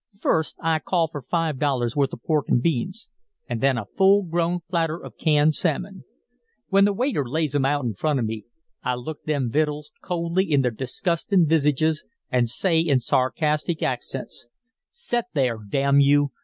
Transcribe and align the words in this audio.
"First, 0.17 0.55
I 0.59 0.79
call 0.79 1.09
for 1.09 1.21
five 1.21 1.59
dollars' 1.59 1.95
worth 1.95 2.11
of 2.11 2.23
pork 2.23 2.47
an' 2.49 2.59
beans 2.59 3.11
an' 3.47 3.59
then 3.59 3.77
a 3.77 3.85
full 3.85 4.23
grown 4.23 4.61
platter 4.67 4.97
of 4.97 5.15
canned 5.15 5.53
salmon. 5.53 6.05
When 6.69 6.85
the 6.85 6.93
waiter 6.93 7.23
lays 7.23 7.55
'em 7.55 7.65
out 7.65 7.85
in 7.85 7.93
front 7.93 8.17
of 8.17 8.25
me, 8.25 8.45
I 8.81 8.95
look 8.95 9.21
them 9.25 9.51
vittles 9.51 9.91
coldly 10.01 10.51
in 10.51 10.61
their 10.63 10.71
disgustin' 10.71 11.45
visages, 11.45 12.03
an' 12.31 12.47
say 12.47 12.79
in 12.79 12.97
sarcastic 12.99 13.83
accents: 13.83 14.47
"'Set 14.89 15.25
there, 15.35 15.59
damn 15.69 15.99
you! 15.99 16.31